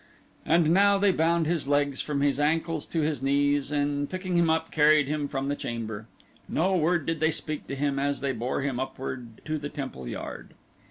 [0.47, 4.49] And now they bound his legs from his ankles to his knees and picking him
[4.49, 6.07] up carried him from the chamber.
[6.49, 10.07] No word did they speak to him as they bore him upward to the temple
[10.07, 10.55] yard.